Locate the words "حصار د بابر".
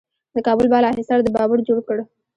0.99-1.59